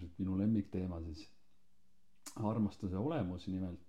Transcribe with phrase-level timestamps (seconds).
[0.00, 1.26] ilmselt minu lemmikteema siis,
[2.36, 3.86] armastuse olemus nimelt.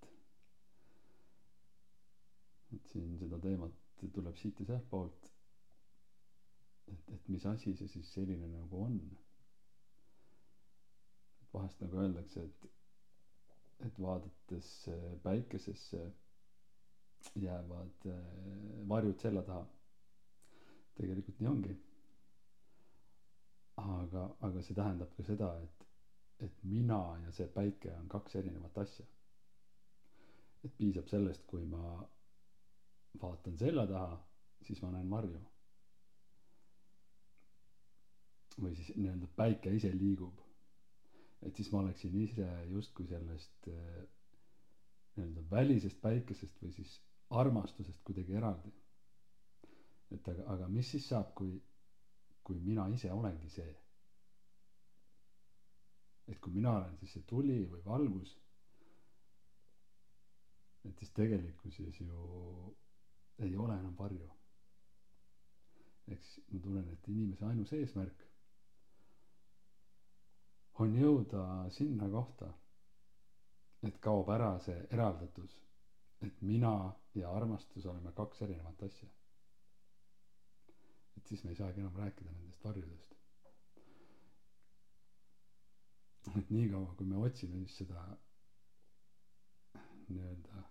[2.75, 3.73] et siin seda teemat
[4.15, 5.25] tuleb siit ja sealtpoolt.
[6.93, 8.97] et, et mis asi see siis selline nagu on.
[11.53, 12.67] vahest nagu öeldakse, et,
[13.87, 14.71] et vaadates
[15.23, 16.03] päikesesse
[17.35, 19.65] jäävad äh, varjud selja taha.
[20.95, 21.77] tegelikult nii ongi.
[23.77, 25.90] aga, aga see tähendab ka seda, et,
[26.41, 29.05] et mina ja see päike on kaks erinevat asja.
[30.65, 31.83] et piisab sellest, kui ma
[33.21, 34.19] vaatan selja taha,
[34.67, 35.41] siis ma näen varju.
[38.61, 40.41] või siis nii-öelda päike ise liigub.
[41.41, 44.01] et siis ma oleksin ise justkui sellest äh,
[45.15, 46.99] nii-öelda välisest päikesest või siis
[47.29, 48.73] armastusest kuidagi eraldi.
[50.11, 51.55] et aga, aga mis siis saab, kui,
[52.43, 53.71] kui mina ise olengi see?
[56.31, 58.37] Et kui mina olen siis see tuli või valgus.
[60.89, 62.75] et siis tegelikkuses ju
[63.45, 64.29] ei ole enam varju.
[66.07, 68.27] eks ma tunnen, et inimese ainus eesmärk
[70.81, 72.47] on jõuda sinna kohta,
[73.83, 75.59] et kaob ära see eraldatus
[76.21, 79.09] et mina ja armastus oleme kaks erinevat asja.
[81.17, 83.15] et siis me ei saagi enam rääkida nendest varjudest.
[86.37, 88.03] Et niikaua, kui me otsime siis seda
[90.09, 90.63] nii-öelda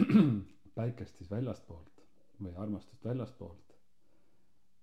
[0.80, 2.02] päikest siis väljastpoolt
[2.40, 3.76] või armastust väljastpoolt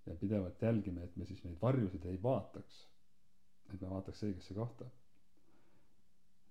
[0.06, 2.86] ja pidevalt jälgime, et me siis neid varjusid ei vaataks.
[3.74, 4.88] et me vaataks õigesse kohta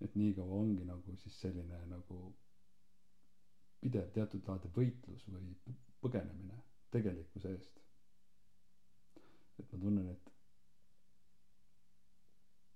[0.04, 2.18] et nii kaua ongi nagu siis selline nagu
[3.80, 6.58] pidev teatud laadi võitlus või põgenemine
[6.92, 7.80] tegelikkuse eest.
[9.60, 10.32] et ma tunnen, et,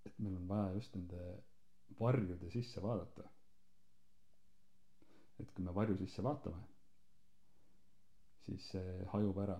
[0.06, 1.22] et meil on vaja just nende
[2.00, 3.28] varjude sisse vaadata.
[5.40, 6.62] et kui me varju sisse vaatame,
[8.44, 9.58] siis see hajub ära.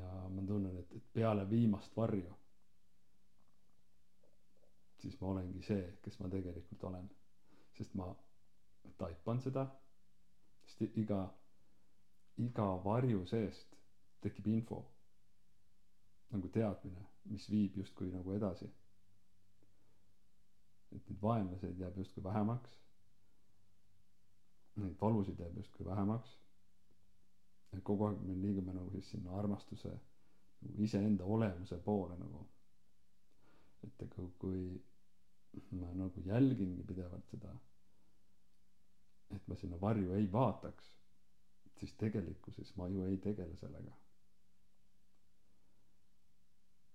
[0.00, 2.34] ja ma tunnen, et, et peale viimast varju
[5.06, 7.08] siis ma olengi see, kes ma tegelikult olen.
[7.76, 8.06] sest ma
[8.98, 9.66] taipan seda,
[10.64, 11.18] sest iga,
[12.40, 13.76] iga varju seest
[14.24, 14.80] tekib info.
[16.32, 18.70] Nagu teadmine, mis viib justkui nagu edasi.
[20.96, 22.76] et neid vaenlaseid jääb justkui vähemaks.
[24.76, 26.36] Neid valusid jääb justkui vähemaks.
[27.72, 29.90] et kogu aeg me liigume nagu siis sinna armastuse
[30.62, 32.46] nagu iseenda olemuse poole nagu
[33.86, 34.62] et ega kui
[35.78, 37.52] ma nagu jälgingi pidevalt seda,
[39.36, 40.90] et ma sinna varju ei vaataks,
[41.80, 43.94] siis tegelikkuses ma ju ei tegele sellega.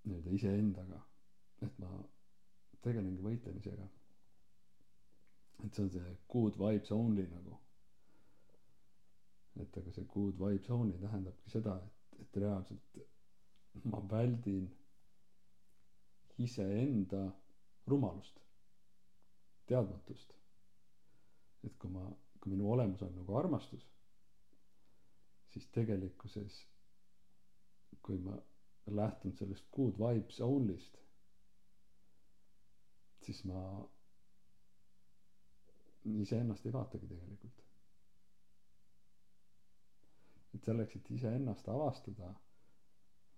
[0.05, 0.99] Nii-öelda iseendaga,
[1.65, 1.89] et ma
[2.85, 3.87] tegelengi võitlemisega.
[5.65, 7.57] et see on see good vibes only nagu.
[9.61, 13.01] et aga see good vibes only tähendabki seda, et, et reaalselt
[13.93, 14.67] ma väldin
[16.37, 17.21] iseenda
[17.87, 18.39] rumalust,
[19.67, 20.33] teadmatust.
[21.63, 22.07] et kui ma,
[22.41, 23.83] kui minu olemus on nagu armastus,
[25.53, 26.55] siis tegelikkuses,
[28.01, 28.33] kui ma
[28.87, 30.97] lähtun sellest good vibes only'st,
[33.25, 33.61] siis ma
[36.23, 37.57] iseennast ei vaatagi tegelikult.
[40.55, 42.27] et selleks, et iseennast avastada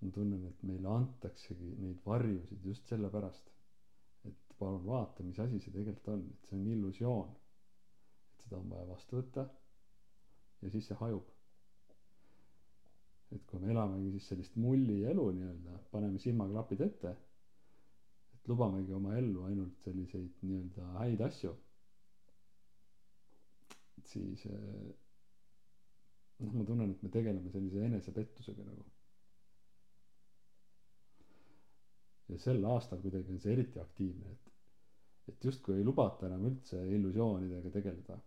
[0.04, 3.52] ma tunnen, et meile antaksegi neid varjusid just sellepärast,
[4.30, 7.36] et palun vaata, mis asi see tegelikult on, et see on illusioon.
[8.34, 9.46] et seda on vaja vastu võtta
[10.64, 11.30] ja siis see hajub.
[13.34, 17.14] Et kui me elamegi siis sellist mullielu nii-öelda, paneme silmaklapid ette,
[18.38, 21.54] et lubamegi oma ellu ainult selliseid nii-öelda häid asju,
[24.14, 24.90] siis eh,
[26.44, 28.86] noh, ma tunnen, et me tegeleme sellise enesepettusega nagu
[32.34, 34.54] ja sel aastal kuidagi on see eriti aktiivne, et,
[35.34, 38.20] et justkui ei lubata enam üldse illusioonidega tegeleda.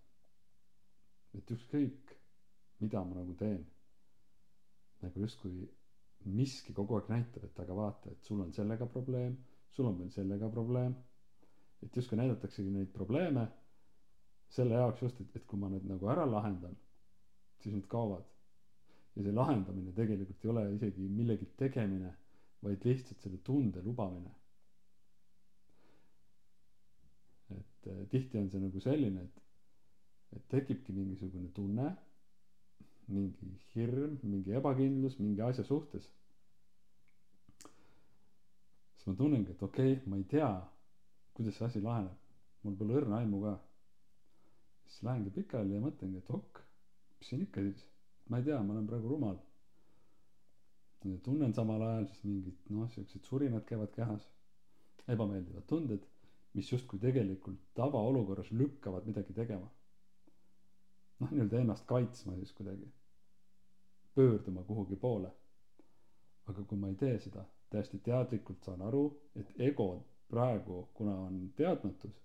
[1.36, 2.12] et ükskõik,
[2.80, 3.64] mida ma nagu teen,
[5.02, 5.66] nagu justkui
[6.26, 9.36] miski kogu aeg näitab, et aga vaata, et sul on sellega probleem,
[9.70, 10.94] sul on veel sellega probleem.
[11.84, 13.42] et justkui näidataksegi neid probleeme
[14.48, 16.76] selle jaoks just, et, et kui ma need nagu ära lahendan,
[17.60, 18.24] siis need kaovad.
[19.16, 22.14] ja see lahendamine tegelikult ei ole isegi millegi tegemine
[22.62, 24.32] vaid lihtsalt selle tunde lubamine.
[27.56, 29.42] et eh, tihti on see nagu selline, et,
[30.36, 31.92] et tekibki mingisugune tunne,
[33.06, 36.10] mingi hirm, mingi ebakindlus mingi asja suhtes.
[38.96, 40.50] siis ma tunnengi et okei okay, ma ei tea
[41.34, 42.16] kuidas see asi laheneb.
[42.62, 43.52] Mul pole õrna aimu ka.
[44.86, 46.62] Siis lähengi pikali ja mõtlengi et ok
[47.18, 47.84] mis siin ikka siis?
[48.28, 49.38] Ma ei tea ma olen praegu rumal.
[51.06, 54.26] Ja tunnen samal ajal siis mingid noh siuksed surinad käivad kehas.
[55.14, 56.06] Ebameeldivad tunded
[56.56, 59.68] mis justkui tegelikult tavaolukorras lükkavad midagi tegema
[61.20, 62.92] noh nii-öelda ennast kaitsma siis kuidagi.
[64.14, 65.30] Pöörduma kuhugi poole.
[66.46, 69.02] Aga kui ma ei tee seda täiesti teadlikult saan aru
[69.36, 69.88] et ego
[70.30, 72.20] praegu kuna on teadmatus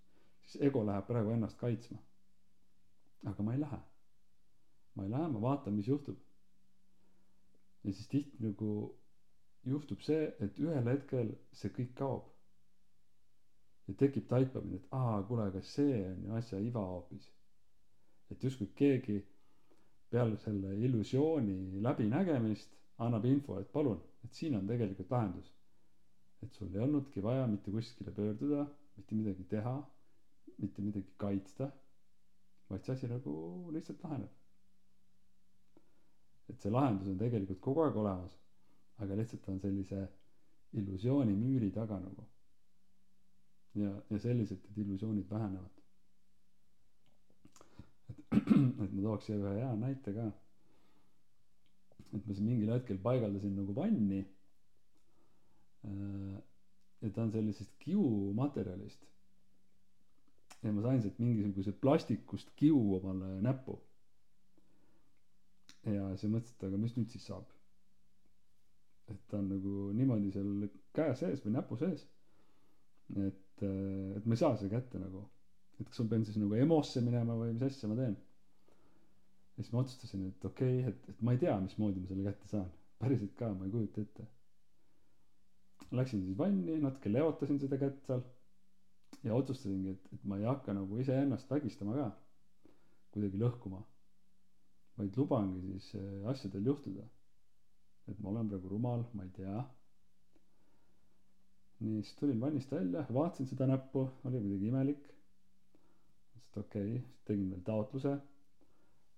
[0.46, 1.98] siis ego läheb praegu ennast kaitsma.
[3.32, 3.80] Aga ma ei lähe.
[4.96, 6.20] Ma ei lähe ma vaatan mis juhtub.
[7.84, 8.72] Ja siis tihti nagu
[9.66, 12.28] juhtub see et ühel hetkel see kõik kaob.
[13.88, 17.32] Ja tekib taipamine et aa kuule aga see on ju asja iva hoopis
[18.32, 19.18] et justkui keegi
[20.12, 25.48] peale selle illusiooni läbinägemist annab info et palun et siin on tegelikult lahendus.
[26.44, 28.66] Et sul ei olnudki vaja mitte kuskile pöörduda
[28.98, 29.76] mitte midagi teha
[30.58, 31.70] mitte midagi kaitsta
[32.70, 33.34] vaid see asi nagu
[33.76, 34.32] lihtsalt laheneb.
[36.50, 38.38] Et see lahendus on tegelikult kogu aeg olemas
[39.02, 40.02] aga lihtsalt on sellise
[40.80, 42.26] illusiooni müüri taga nagu.
[43.82, 45.81] Ja ja selliselt need illusioonid vähenevad
[48.32, 50.26] et ma tooks siia ühe hea näite ka.
[52.12, 54.20] Et ma siin mingil hetkel paigaldasin nagu vanni
[55.88, 56.36] äh,
[57.02, 59.08] ja ta on sellisest kiumaterjalist.
[60.62, 63.80] Ja ma sain sealt mingisuguse plastikust kiu omale näppu.
[65.90, 67.48] Ja siis mõtlesin et aga mis nüüd siis saab?
[69.10, 72.04] Et ta on nagu niimoodi seal käe sees või näpu sees
[73.20, 75.22] et äh, et ma ei saa seda kätte nagu
[75.82, 78.18] et kas ma pean siis nagu EMO-sse minema või mis asja ma teen.
[79.56, 82.28] Ja siis ma otsustasin et okei okay, et et ma ei tea mismoodi ma selle
[82.30, 82.70] kätte saan.
[83.02, 84.28] Päriselt ka ma ei kujuta ette.
[85.98, 88.22] Läksin siis vanni natuke leotasin seda kätt seal
[89.28, 92.10] ja otsustasingi et et ma ei hakka nagu iseennast vägistama ka
[93.16, 93.82] kuidagi lõhkuma.
[95.00, 97.04] Vaid lubangi siis äh, asjadel juhtuda.
[98.10, 99.62] Et ma olen praegu rumal ma ei tea.
[101.82, 105.08] Nii siis tulin vannist välja vaatasin seda näppu oli muidugi imelik
[106.52, 108.18] et okei okay, tegin veel taotluse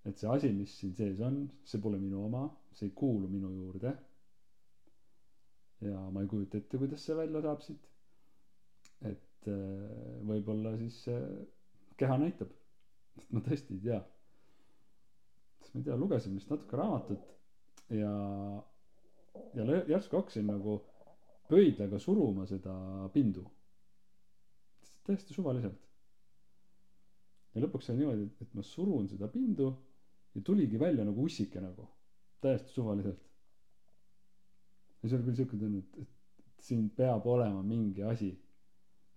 [0.06, 1.38] et see asi mis siin sees on
[1.70, 2.44] see pole minu oma
[2.74, 3.94] see ei kuulu minu juurde.
[5.82, 7.88] Ja ma ei kujuta ette kuidas see välja saab siit.
[9.12, 11.22] Et äh, võib-olla siis äh,
[12.00, 12.52] keha näitab.
[13.18, 14.00] Sest ma tõesti ei tea.
[15.62, 17.30] Sest ma ei tea lugesin vist natuke raamatut
[17.94, 18.14] ja
[19.58, 20.80] ja järsku hakkasin nagu
[21.50, 22.74] pöidlaga suruma seda
[23.14, 23.44] pindu.
[25.04, 25.93] Täiesti suvaliselt
[27.54, 29.70] ja lõpuks sai niimoodi, et ma surun seda pindu
[30.34, 31.86] ja tuligi välja nagu ussike nagu,
[32.42, 33.22] täiesti suvaliselt.
[35.02, 38.32] ja see oli küll siuke tunne, et, et siin peab olema mingi asi,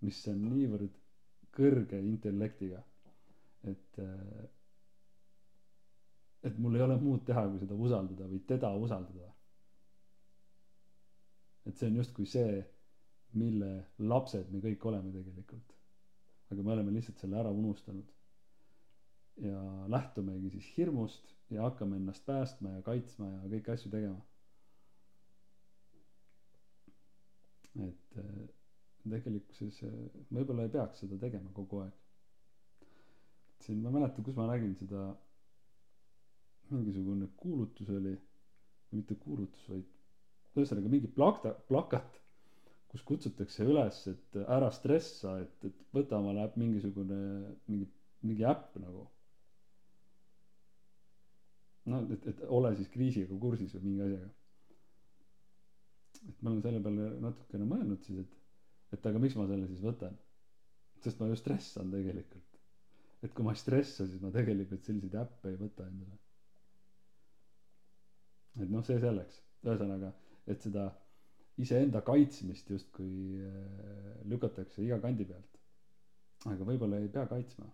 [0.04, 0.98] mis on niivõrd
[1.56, 2.82] kõrge intellektiga,
[3.70, 4.00] et,
[6.44, 9.32] et mul ei ole muud teha, kui seda usaldada või teda usaldada.
[11.66, 12.60] et see on justkui see,
[13.34, 15.72] mille lapsed me kõik oleme tegelikult.
[16.50, 18.12] aga me oleme lihtsalt selle ära unustanud
[19.44, 19.60] ja
[19.92, 24.22] lähtumegi siis hirmust ja hakkame ennast päästma ja kaitsma ja kõiki asju tegema.
[27.76, 28.46] et äh,
[29.10, 29.96] tegelikkuses äh,
[30.32, 31.92] võib-olla ei peaks seda tegema kogu aeg.
[33.60, 35.02] siin ma ei mäleta, kus ma nägin seda,
[36.70, 38.14] mingisugune kuulutus oli,
[38.96, 39.92] mitte kuulutus, vaid
[40.56, 42.16] ühesõnaga mingi plakta, plakat,
[42.88, 47.20] kus kutsutakse üles, et ära stressa, et, et võta omale mingisugune,
[47.68, 47.90] mingi,
[48.24, 49.04] mingi äpp nagu
[51.90, 54.30] no et, et ole siis kriisiga kursis või mingi asjaga.
[56.30, 58.36] et ma olen selle peale natukene mõelnud siis, et,
[58.96, 60.16] et aga miks ma selle siis võtan.
[61.06, 62.58] sest ma ju stressan tegelikult.
[63.22, 66.18] et kui ma ei stressa, siis ma tegelikult selliseid äppe ei võta endale.
[68.64, 70.10] et noh, see selleks, ühesõnaga,
[70.46, 70.88] et seda
[71.62, 75.52] iseenda kaitsmist justkui äh, lükatakse iga kandi pealt.
[76.50, 77.70] aga võib-olla ei pea kaitsma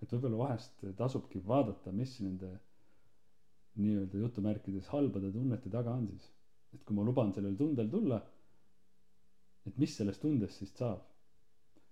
[0.00, 2.50] et võib-olla vahest tasubki vaadata, mis nende
[3.80, 6.26] nii-öelda jutumärkides halbade tunnete taga on siis.
[6.74, 8.20] et kui ma luban sellel tundel tulla,
[9.66, 11.06] et mis sellest tundest siis saab.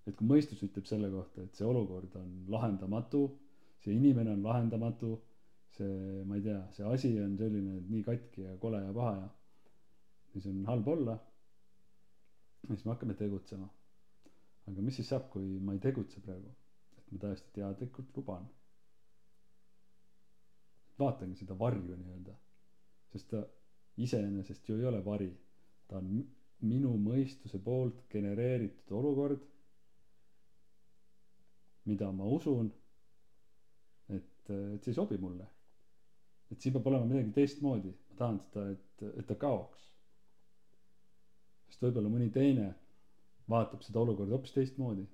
[0.07, 3.23] et kui mõistus ütleb selle kohta, et see olukord on lahendamatu,
[3.85, 5.11] see inimene on lahendamatu,
[5.77, 9.27] see, ma ei tea, see asi on selline nii katki ja kole ja paha ja
[10.35, 11.19] mis on halb olla,
[12.71, 13.69] siis me hakkame tegutsema.
[14.69, 16.51] aga mis siis saab, kui ma ei tegutse praegu?
[17.13, 18.49] Ma täiesti teadlikult luban.
[20.99, 22.33] vaatangi seda varju nii-öelda,
[23.13, 23.45] sest ta
[24.03, 25.29] iseenesest ju ei ole vari,
[25.89, 26.09] ta on
[26.67, 29.45] minu mõistuse poolt genereeritud olukord
[31.89, 32.69] mida ma usun
[34.13, 35.47] et et see ei sobi mulle.
[36.53, 37.93] Et siin peab olema midagi teistmoodi.
[38.11, 39.85] Ma tahan seda et et ta kaoks.
[41.69, 42.69] Sest võib-olla mõni teine
[43.53, 45.05] vaatab seda olukorda hoopis teistmoodi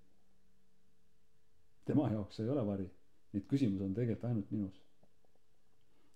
[1.88, 2.88] tema jaoks ei ole vari.
[3.34, 4.76] Neid küsimusi on tegelikult ainult minus.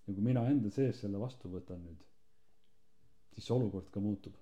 [0.06, 2.08] Ja kui mina enda sees selle vastu võtan nüüd
[3.38, 4.34] siis see olukord ka muutub.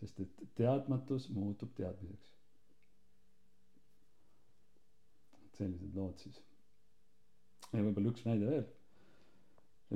[0.00, 2.28] Sest et teadmatus muutub teadmiseks.
[5.56, 6.36] Sellised lood siis.
[7.72, 8.66] Ja võib-olla üks näide veel.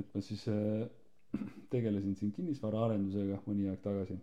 [0.01, 0.87] Et ma siis äh,
[1.73, 4.17] tegelesin siin kinnisvaraarendusega mõni aeg tagasi.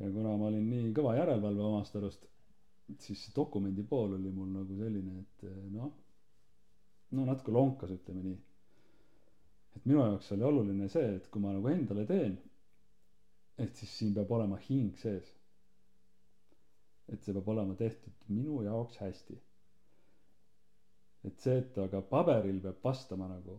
[0.00, 2.28] Ja kuna ma olin nii kõva järelevalve omast arust
[2.98, 5.90] siis dokumendi pool oli mul nagu selline et äh, noh
[7.16, 8.38] no natuke lonkas ütleme nii.
[9.76, 12.36] Et minu jaoks oli oluline see et kui ma nagu endale teen
[13.60, 15.30] et siis siin peab olema hing sees.
[17.10, 19.38] Et see peab olema tehtud minu jaoks hästi.
[21.28, 23.58] Et see et aga paberil peab vastama nagu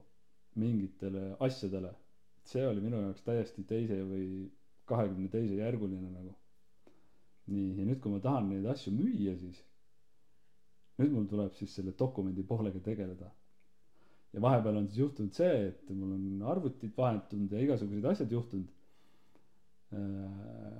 [0.59, 1.91] mingitele asjadele
[2.43, 4.27] see oli minu jaoks täiesti teise või
[4.89, 6.33] kahekümne teise järguline nagu
[7.51, 9.61] nii ja nüüd kui ma tahan neid asju müüa siis
[11.01, 13.29] nüüd mul tuleb siis selle dokumendi poolega tegeleda.
[14.33, 18.69] Ja vahepeal on siis juhtunud see et mul on arvutid vahetunud ja igasugused asjad juhtunud.
[19.91, 20.77] Äh,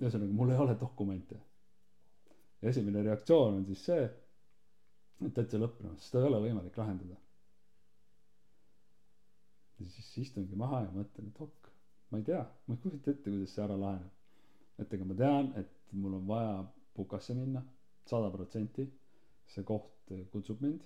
[0.00, 1.38] ühesõnaga mul ei ole dokumente.
[2.70, 4.02] Esimene reaktsioon on siis see
[5.26, 7.16] et täitsa lõppenud seda ei ole võimalik lahendada.
[9.78, 11.70] Ja siis istungi maha ja mõtlen et ok
[12.10, 14.14] ma ei tea ma ei kujuta ette kuidas see ära laheneb.
[14.82, 16.64] Et ega ma tean et mul on vaja
[16.94, 17.62] pukasse minna
[18.06, 18.86] sada protsenti.
[19.48, 20.82] See koht kutsub mind.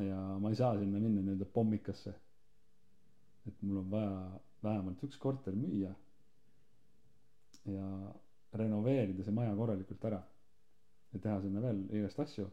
[0.00, 2.14] Ja ma ei saa sinna minna nii-öelda pommikasse.
[3.46, 5.90] Et mul on vaja vähemalt üks korter müüa
[7.72, 7.86] ja
[8.58, 10.20] renoveerida see maja korralikult ära
[11.12, 12.46] ja teha sinna veel igast asju.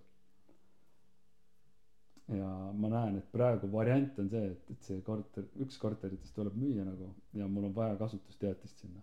[2.33, 6.57] Ja ma näen et praegu variant on see et et see korter üks korteritest tuleb
[6.57, 9.01] müüa nagu ja mul on vaja kasutusteatist sinna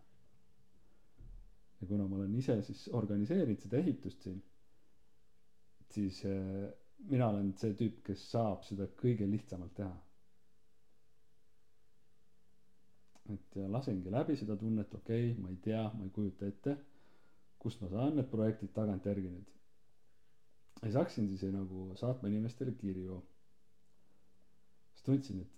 [1.80, 4.38] ja kuna ma olen ise siis organiseerinud seda ehitust siin
[5.94, 6.70] siis äh,
[7.10, 9.92] mina olen see tüüp kes saab seda kõige lihtsamalt teha.
[13.34, 16.76] Et ja lasengi läbi seda tunnet okei okay, ma ei tea ma ei kujuta ette
[17.62, 19.48] kust ma saan need projektid tagantjärgi nüüd.
[20.76, 23.16] Ja siis hakkasin siis nagu saatma inimestele kirju.
[24.94, 25.54] Siis tundsin et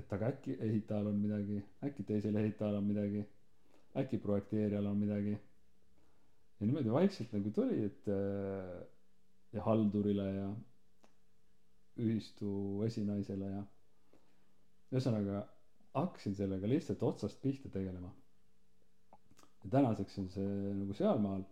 [0.00, 3.24] et aga äkki ehitajal on midagi äkki teisel ehitajal on midagi
[3.96, 5.36] äkki projekteerijal on midagi.
[6.60, 8.82] Ja niimoodi vaikselt nagu tuli et äh,
[9.52, 10.48] ja haldurile ja
[12.00, 12.50] ühistu
[12.86, 13.62] esinaisele ja
[14.92, 15.40] ühesõnaga
[15.96, 18.12] hakkasin sellega lihtsalt otsast pihta tegelema.
[19.64, 21.42] Ja tänaseks on see nagu sealmaal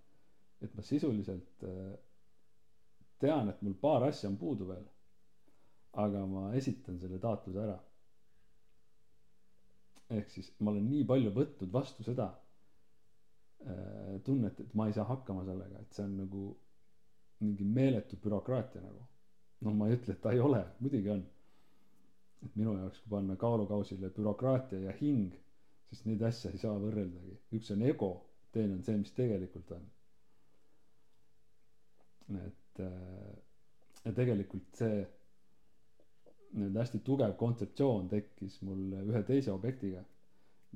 [0.63, 1.97] et ma sisuliselt äh,
[3.23, 4.87] tean et mul paar asja on puudu veel
[6.05, 7.77] aga ma esitan selle taotluse ära
[10.17, 12.27] ehk siis ma olen nii palju võtnud vastu seda
[13.67, 16.45] äh, tunnet et ma ei saa hakkama sellega et see on nagu
[17.45, 19.03] mingi meeletu bürokraatia nagu.
[19.67, 21.21] Noh ma ei ütle et ta ei ole muidugi on.
[22.47, 25.33] Et minu jaoks kui panna kaalukausile bürokraatia ja hing
[25.91, 27.37] siis neid asju ei saa võrreldagi.
[27.59, 28.11] Üks on ego
[28.55, 29.87] teine on see mis tegelikult on.
[32.47, 33.37] Et äh,
[34.05, 35.03] ja tegelikult see
[36.53, 40.05] nii-öelda hästi tugev kontseptsioon tekkis mul ühe teise objektiga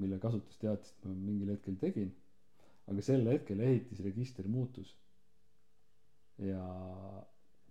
[0.03, 2.11] mille kasutusteatist ma mingil hetkel tegin
[2.91, 4.91] aga sel hetkel ehitisregister muutus.
[6.43, 6.63] Ja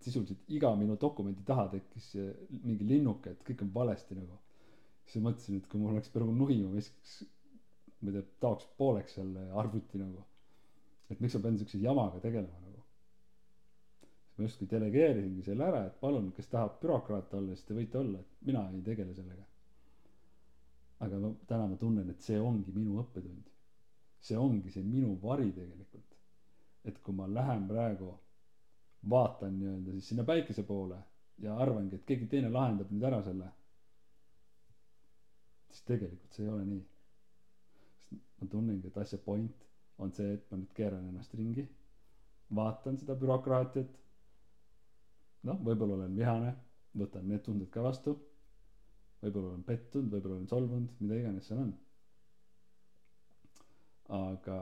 [0.02, 2.08] sisuliselt iga minu dokumendi taha tekkis
[2.64, 4.38] mingi linnuke et kõik on valesti nagu.
[5.06, 7.18] Siis ma mõtlesin et kui mul oleks praegu nuhi ma viskaks
[8.02, 10.24] ma ei tea taoks pooleks selle arvuti nagu
[11.12, 12.71] et miks ma pean siukse jamaga tegelema nagu
[14.38, 18.20] ma justkui delegeerisingi selle ära et palun kes tahab bürokraat olla siis te võite olla
[18.24, 19.46] et mina ei tegele sellega.
[21.06, 23.48] Aga ma täna ma tunnen et see ongi minu õppetund.
[24.22, 26.18] See ongi see minu vari tegelikult.
[26.86, 28.12] Et kui ma lähen praegu
[29.10, 31.00] vaatan nii-öelda siis sinna päikese poole
[31.42, 33.50] ja arvangi et keegi teine lahendab nüüd ära selle
[35.72, 36.82] siis tegelikult see ei ole nii.
[37.98, 39.68] Sest ma tunnengi et asja point
[40.06, 41.66] on see et ma nüüd keeran ennast ringi
[42.60, 43.98] vaatan seda bürokraatiat
[45.48, 46.52] noh võib-olla olen vihane
[47.02, 48.14] võtan need tunded ka vastu.
[49.22, 51.72] Võib-olla olen pettunud võib-olla olen solvunud mida iganes seal on.
[54.18, 54.58] Aga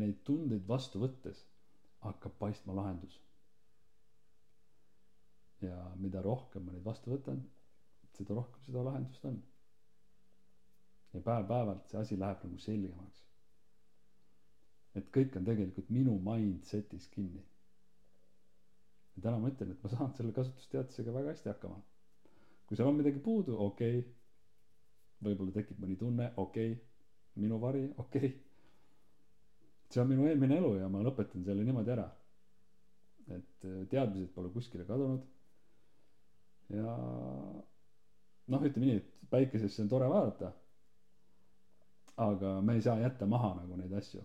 [0.00, 1.44] neid tundeid vastu võttes
[2.06, 3.16] hakkab paistma lahendus.
[5.60, 7.42] Ja mida rohkem ma neid vastu võtan
[8.16, 9.36] seda rohkem seda lahendust on.
[11.14, 13.22] Ja päev-päevalt see asi läheb nagu selgemaks.
[14.98, 17.44] Et kõik on tegelikult minu mindset'is kinni
[19.16, 21.80] ja täna ma ütlen et ma saan selle kasutusteadusega väga hästi hakkama
[22.66, 24.12] kui seal on midagi puudu okei okay.
[25.26, 26.86] võib-olla tekib mõni tunne okei okay.
[27.42, 28.32] minu vari okei okay.
[29.90, 32.06] see on minu eelmine elu ja ma lõpetan selle niimoodi ära
[33.30, 35.26] et äh, teadmised pole kuskile kadunud
[36.74, 36.96] ja
[38.50, 40.52] noh ütleme nii et päikesesse on tore vaadata
[42.20, 44.22] aga me ei saa jätta maha nagu neid asju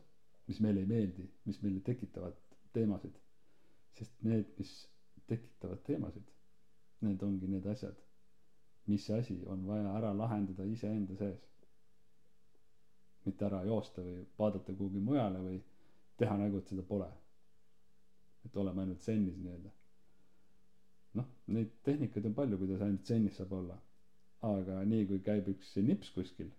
[0.48, 2.38] mis meile ei meeldi mis meile tekitavad
[2.74, 3.25] teemasid
[4.00, 4.74] sest need mis
[5.28, 6.34] tekitavad teemasid
[7.06, 8.06] need ongi need asjad
[8.88, 11.46] mis asi on vaja ära lahendada iseenda sees.
[13.26, 15.56] Mitte ära joosta või vaadata kuhugi mujale või
[16.22, 17.08] teha nägu et seda pole.
[18.46, 19.72] Et oleme ainult tsennis nii-öelda.
[21.18, 23.80] Noh neid tehnikaid on palju kuidas ainult tsennis saab olla.
[24.46, 26.52] Aga nii kui käib üks nips kuskil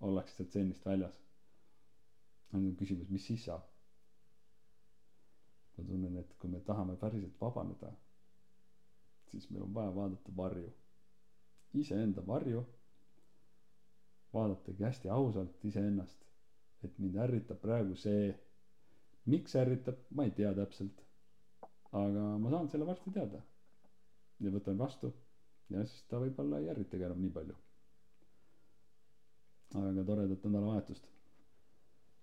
[0.00, 1.20] ollakse sealt tsennist väljas.
[2.54, 3.70] On küsimus mis siis saab
[5.76, 7.92] ma tunnen et kui me tahame päriselt vabaneda
[9.34, 10.70] siis meil on vaja vaadata varju.
[11.74, 12.60] Iseenda varju.
[14.34, 16.24] Vaadatagi hästi ausalt iseennast
[16.84, 18.32] et mind ärritab praegu see
[19.32, 21.02] miks ärritab ma ei tea täpselt.
[22.02, 23.40] Aga ma saan selle varsti teada.
[24.42, 25.12] Ja võtan vastu
[25.72, 27.56] ja siis ta võib-olla ei ärritagi enam nii palju.
[29.82, 31.06] Aga toredat nädalavahetust